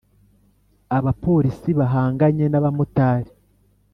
[0.97, 3.31] abapolisi bahanganye n'abamotari